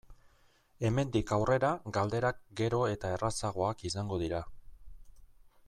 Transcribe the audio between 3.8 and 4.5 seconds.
izango dira.